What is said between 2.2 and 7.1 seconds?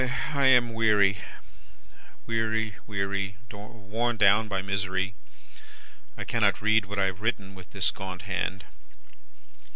weary, weary worn down by misery. I cannot read what I